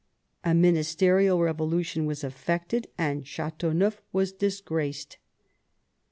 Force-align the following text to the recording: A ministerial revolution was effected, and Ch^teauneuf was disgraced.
A 0.43 0.55
ministerial 0.55 1.39
revolution 1.41 2.07
was 2.07 2.23
effected, 2.23 2.87
and 2.97 3.23
Ch^teauneuf 3.23 3.99
was 4.11 4.31
disgraced. 4.31 5.17